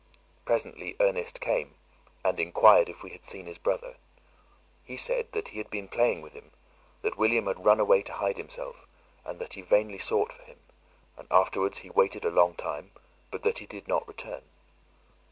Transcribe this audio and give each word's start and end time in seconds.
Presently 0.45 0.95
Ernest 0.99 1.39
came, 1.39 1.75
and 2.25 2.39
enquired 2.39 2.89
if 2.89 3.03
we 3.03 3.11
had 3.11 3.23
seen 3.23 3.45
his 3.45 3.59
brother; 3.59 3.97
he 4.83 4.97
said, 4.97 5.31
that 5.33 5.49
he 5.49 5.59
had 5.59 5.69
been 5.69 5.87
playing 5.87 6.23
with 6.23 6.33
him, 6.33 6.49
that 7.03 7.19
William 7.19 7.45
had 7.45 7.63
run 7.63 7.79
away 7.79 8.01
to 8.01 8.13
hide 8.13 8.37
himself, 8.37 8.87
and 9.23 9.37
that 9.37 9.53
he 9.53 9.61
vainly 9.61 9.99
sought 9.99 10.33
for 10.33 10.41
him, 10.41 10.57
and 11.17 11.27
afterwards 11.29 11.83
waited 11.93 12.23
for 12.23 12.29
a 12.29 12.31
long 12.31 12.55
time, 12.55 12.89
but 13.29 13.43
that 13.43 13.59
he 13.59 13.67
did 13.67 13.87
not 13.87 14.07
return. 14.07 14.41